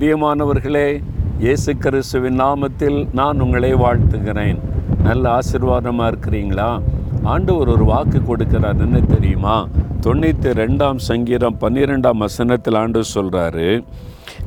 பிரியமானவர்களே 0.00 1.02
இயேசு 1.38 1.76
கிறிஸ்துவின் 1.76 2.40
நாமத்தில் 2.40 3.08
நான் 3.12 3.40
உங்களை 3.40 3.74
வாழ்த்துகிறேன். 3.74 4.58
நல்ல 5.02 5.38
ஆசீர்வாதமாக 5.38 6.12
இருக்கிறீங்களா? 6.12 6.80
ஆண்டவர் 7.22 7.68
ஒரு 7.68 7.84
வாக்கு 7.84 8.18
கொடுக்கிறார் 8.18 8.78
என்ன 8.78 9.00
தெரியுமா? 9.00 9.68
தொண்ணூற்றி 10.06 10.52
ரெண்டாம் 10.60 10.96
சங்கீதம் 10.96 11.56
பன்னிரெண்டாம் 11.60 12.16
வசனத்தில் 12.16 12.74
ஆண்டு 12.74 13.02
சொல்கிறாரு 13.14 13.84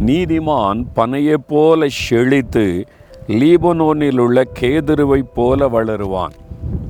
நீதிமான் 0.05 0.85
பனையைப் 0.95 1.47
போல 1.47 1.87
செழித்து 1.87 2.85
லீபனோனில் 3.27 4.17
உள்ள 4.17 4.47
கேதுருவை 4.59 5.21
போல 5.33 5.67
வளருவான். 5.67 6.33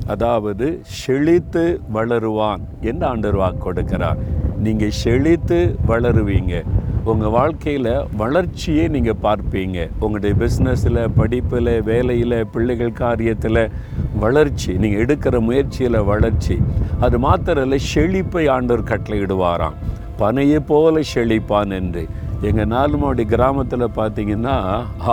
அதாவது 0.06 0.80
செழித்து 0.82 1.80
வளருவான் 1.94 2.64
என்று 2.80 3.06
ஆண்டவர் 3.06 3.36
வாக்கு 3.36 3.72
கொடுக்கிறார். 3.72 4.16
நீங்கள் 4.58 4.98
செழித்து 5.04 5.78
வளருவீங்க. 5.88 6.64
உங்கள் 7.10 7.32
வாழ்க்கையில் 7.36 7.88
வளர்ச்சியே 8.20 8.84
நீங்கள் 8.94 9.18
பார்ப்பீங்க. 9.24 9.78
உங்களுடைய 10.02 10.34
பிஸ்னஸில் 10.42 11.00
படிப்பில் 11.16 11.70
வேலையில் 11.88 12.36
பிள்ளைகள் 12.52 12.92
காரியத்தில் 13.00 13.60
வளர்ச்சி 14.22 14.70
நீங்கள் 14.82 15.02
எடுக்கிற 15.04 15.40
முயற்சியில் 15.48 15.98
வளர்ச்சி. 16.10 16.56
அது 17.06 17.18
மாத்திரம் 17.24 17.64
இல்லை 17.66 17.78
செழிப்பை 17.92 18.44
ஆண்டவர் 18.54 18.88
கட்டளையிடுவாராம். 18.90 19.76
பனையை 20.20 20.60
போல 20.70 21.02
செழிப்பான் 21.14 21.74
என்று. 21.78 22.04
எங்கள் 22.48 22.70
நாலுமாவடி 22.74 23.26
கிராமத்தில் 23.32 23.94
பார்த்தீங்கன்னா 23.98 24.56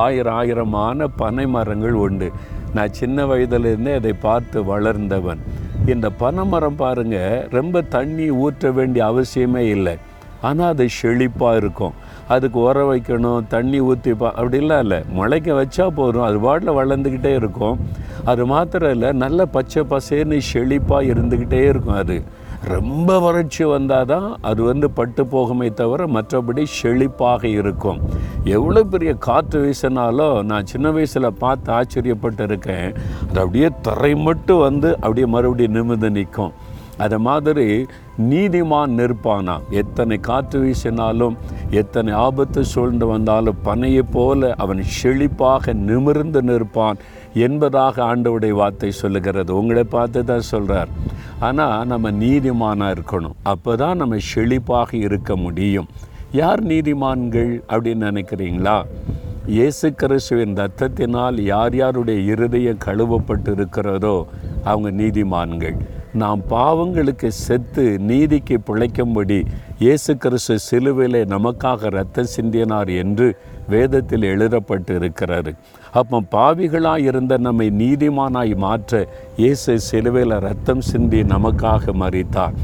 ஆயிரம் 0.03 0.37
ஆயிரமான 0.41 1.07
பனை 1.21 1.45
மரங்கள் 1.55 1.97
உண்டு. 2.05 2.29
நான் 2.77 2.95
சின்ன 2.99 3.25
வயதிலிருந்தே 3.25 3.95
அதை 4.01 4.13
பார்த்து 4.27 4.63
வளர்ந்தவன். 4.71 5.41
இந்த 5.95 6.07
பனை 6.21 6.45
மரம் 6.53 6.79
பாருங்கள் 6.83 7.45
ரொம்ப 7.57 7.81
தண்ணி 7.97 8.29
ஊற்ற 8.45 8.73
வேண்டிய 8.79 9.03
அவசியமே 9.11 9.63
இல்லை. 9.75 9.95
ஆனால் 10.49 10.71
அது 10.73 10.85
செழிப்பாக 10.99 11.59
இருக்கும். 11.61 11.95
அதுக்கு 12.33 12.59
உர 12.67 12.83
வைக்கணும் 12.91 13.47
தண்ணி 13.53 13.79
ஊற்றி 13.89 14.13
பா 14.21 14.29
அப்படிலாம் 14.41 14.83
இல்லை. 14.85 14.99
முளைக்க 15.17 15.49
வச்சா 15.61 15.87
போதும். 15.99 16.27
அது 16.27 16.37
பாட்டில் 16.45 16.77
வளர்ந்துக்கிட்டே 16.79 17.33
இருக்கும். 17.41 17.79
அது 18.33 18.45
மாத்திரம் 18.53 18.93
இல்லை 18.95 19.11
நல்ல 19.23 19.45
பச்சை 19.55 19.83
பசேர்னு 19.93 20.39
செழிப்பாக 20.51 21.11
இருந்துக்கிட்டே 21.13 21.61
இருக்கும் 21.71 21.99
அது. 22.03 22.17
ரொம்ப 22.71 23.11
வறட்சி 23.25 23.63
வந்தால் 23.71 24.09
தான் 24.11 24.25
அது 24.49 24.61
வந்து 24.69 24.87
பட்டு 24.97 25.21
போகுமே 25.31 25.67
தவிர 25.79 26.05
மற்றபடி 26.15 26.63
செழிப்பாக 26.79 27.43
இருக்கும். 27.59 27.99
எவ்வளோ 28.55 28.81
பெரிய 28.93 29.11
காற்று 29.27 29.59
வீசினாலும் 29.63 30.35
நான் 30.49 30.69
சின்ன 30.71 30.91
வயசில் 30.97 31.37
பார்த்து 31.43 31.71
ஆச்சரியப்பட்டு 31.77 32.45
இருக்கேன் 32.49 32.87
அது 33.29 33.39
அப்படியே 33.43 33.69
தரை 33.87 34.13
மட்டும் 34.27 34.61
வந்து 34.67 34.91
அப்படியே 35.03 35.27
மறுபடியும் 35.35 35.77
நிமிந்து 35.77 36.11
நிற்கும். 36.17 36.53
அது 37.03 37.17
மாதிரி 37.27 37.67
நீதிமான் 38.31 38.91
நிற்பானா 38.99 39.55
எத்தனை 39.81 40.15
காற்று 40.27 40.57
வீசினாலும் 40.63 41.35
எத்தனை 41.81 42.11
ஆபத்து 42.25 42.61
சூழ்ந்து 42.73 43.05
வந்தாலும் 43.11 43.61
பனையை 43.67 44.03
போல 44.15 44.49
அவன் 44.63 44.81
செழிப்பாக 44.97 45.73
நிமிர்ந்து 45.87 46.41
நிற்பான் 46.49 46.99
என்பதாக 47.45 47.95
ஆண்டவுடைய 48.11 48.53
வார்த்தை 48.61 48.91
சொல்லுகிறது. 49.01 49.51
உங்களை 49.59 49.83
பார்த்து 49.95 50.21
தான் 50.31 50.49
சொல்கிறார் 50.51 50.91
ஆனால் 51.47 51.87
நம்ம 51.91 52.11
நீதிமானாக 52.23 52.95
இருக்கணும். 52.95 53.37
அப்போ 53.53 53.73
தான் 53.83 53.99
நம்ம 54.01 54.19
செழிப்பாக 54.31 54.91
இருக்க 55.07 55.35
முடியும். 55.45 55.89
யார் 56.41 56.61
நீதிமான்கள் 56.71 57.53
அப்படின்னு 57.71 58.09
நினைக்கிறீங்களா? 58.09 58.77
இயேசு 59.55 59.87
கிறிஸ்துவின் 60.01 60.57
ரத்தத்தினால் 60.59 61.37
யார் 61.53 61.75
யாருடைய 61.81 62.19
இருதயம் 62.33 62.83
கழுவப்பட்டு 62.85 63.51
இருக்கிறதோ 63.57 64.15
அவங்க 64.69 64.89
நீதிமான்கள். 65.01 65.79
நாம் 66.13 66.41
பாவங்களுக்கு 66.49 67.27
செத்து 67.27 67.83
நீதிக்கு 67.99 68.55
பிழைக்கும்படி 68.67 69.37
இயேசு 69.79 70.17
கிறிஸ்து 70.17 70.55
சிலுவையிலே 70.69 71.25
நமக்காக 71.25 71.87
இரத்தம் 71.87 72.33
சிந்தினார் 72.35 72.91
என்று 72.95 73.27
வேதத்தில் 73.69 74.21
எழுதப்பட்டு 74.23 74.93
இருக்கிறாரு 74.99 75.51
அப்போ 75.93 76.21
பாவிகளாக 76.31 76.99
இருந்த 76.99 77.37
நம்மை 77.37 77.67
நீதிமானாய் 77.71 78.53
மாற்ற 78.55 79.07
இயேசு 79.37 79.79
சிலுவையில் 79.79 80.37
ரத்தம் 80.39 80.81
சிந்தி 80.81 81.23
நமக்காக 81.23 81.93
மறித்தார் 81.93 82.57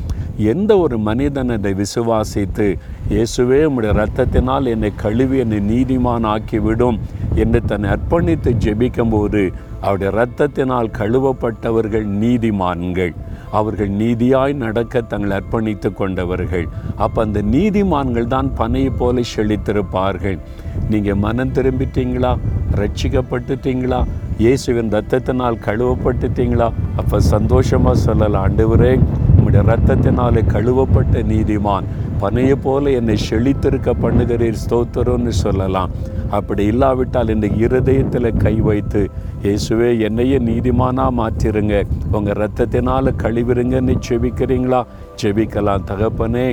எந்த 0.46 0.78
ஒரு 0.78 0.98
மனிதன் 1.00 1.50
அதை 1.50 1.74
விசுவாசித்து 1.74 2.78
இயேசுவே 3.10 3.60
உம்முடைய 3.64 3.94
ரத்தத்தினால் 3.94 4.66
என்னை 4.66 4.92
கழுவி 4.96 5.38
என்னை 5.38 5.60
நீதிமான் 5.62 6.28
ஆக்கிவிடும் 6.28 7.00
என்று 7.36 7.62
தன்னை 7.66 7.90
அர்ப்பணித்து 7.90 8.52
ஜெபிக்கும்போது 8.66 9.42
அவருடைய 9.82 10.12
ரத்தத்தினால் 10.12 10.94
கழுவப்பட்டவர்கள் 11.00 12.06
நீதிமான்கள். 12.06 13.14
அவர்கள் 13.52 13.90
நீதியாய் 13.90 14.54
நடக்க 14.54 15.02
தங்களை 15.02 15.38
அர்ப்பணித்து 15.38 15.94
கொண்டவர்கள். 15.94 16.68
அப்போ 16.96 17.22
அந்த 17.22 17.42
நீதிமான்கள் 17.42 18.28
தான் 18.28 18.52
பனையை 18.58 18.92
போல 18.98 19.22
செழித்திருப்பார்கள். 19.36 20.38
நீங்கள் 20.90 21.22
மனம் 21.26 21.52
திரும்பிட்டீங்களா? 21.52 22.38
ரட்சிக்கப்பட்டுட்டீங்களா? 22.76 24.06
இயேசுவின் 24.38 24.92
ரத்தத்தினால் 24.92 25.64
கழுவப்பட்டுட்டீங்களா? 25.66 26.72
அப்போ 26.96 27.20
சந்தோஷமாக 27.20 27.96
சொல்லலாம் 27.96 28.44
ஆண்டவரே 28.50 29.00
உம்முடைய 29.48 29.68
ரத்தத்தினாலே 29.72 30.42
கழுவப்பட்ட 30.54 31.20
நீதிமான் 31.30 31.86
பனையை 32.22 32.56
போல 32.64 32.92
என்னை 33.00 33.16
செழித்திருக்க 33.28 33.90
பண்ணுகிறீர் 34.04 34.58
ஸ்தோத்திரம்னு 34.64 35.34
சொல்லலாம். 35.42 35.92
அப்படி 36.38 36.64
இல்லாவிட்டால் 36.72 37.32
இந்த 37.36 37.48
இருதயத்தில் 37.66 38.30
கை 38.44 38.54
வைத்து 38.68 39.02
இயேசுவே 39.46 39.90
என்னையே 40.08 40.38
நீதிமானாக 40.50 41.18
மாற்றிருங்க. 41.20 41.76
உங்கள் 42.18 42.40
ரத்தத்தினால் 42.44 43.18
கழுவிருங்கன்னு 43.24 43.96
செபிக்கிறீங்களா? 44.08 44.82
செபிக்கலாம் 45.22 45.88
தகப்பனே. 45.92 46.48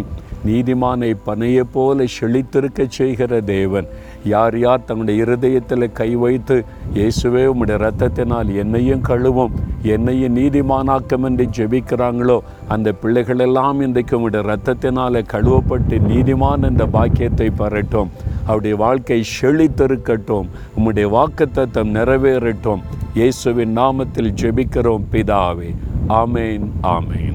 நீதிமானை 0.48 1.12
பனையை 1.28 1.66
போல 1.74 2.04
செழித்திருக்க 2.18 2.86
செய்கிற 2.98 3.40
தேவன் 3.54 3.86
யார் 4.34 4.58
யார் 4.64 4.88
தங்களுடைய 4.88 5.24
இருதயத்தில் 5.24 5.94
கை 6.00 6.10
வைத்து 6.24 6.58
இயேசுவே 6.98 7.44
உம்முடைய 7.52 7.78
ரத்தத்தினால் 7.86 8.50
என்னையும் 8.64 9.06
கழுவும். 9.10 9.54
என்னையும் 9.84 10.36
நீதிமானாக்கம் 10.36 11.22
என்று 11.22 11.44
ஜெபிக்கிறாங்களோ 11.44 12.40
அந்த 12.68 12.94
பிள்ளைகளெல்லாம் 13.02 13.82
இன்றைக்கு 13.82 14.20
உங்களுடைய 14.20 14.56
ரத்தத்தினால் 14.56 15.24
கழுவப்பட்டு 15.32 16.00
நீதிமான் 16.08 16.62
என்ற 16.62 16.86
பாக்கியத்தை 16.86 17.50
பெறட்டும். 17.50 18.10
அவருடைய 18.44 18.76
வாழ்க்கை 18.76 19.24
செழித்திருக்கட்டும். 19.40 20.48
உம்முடைய 20.78 21.08
வாக்குத்தத்தம் 21.18 21.94
நிறைவேறட்டும். 21.94 22.82
இயேசுவின் 23.14 23.78
நாமத்தில் 23.78 24.34
ஜெபிக்கிறோம் 24.40 25.04
பிதாவே. 25.12 25.74
ஆமேன் 26.08 26.66
ஆமேன். 26.82 27.33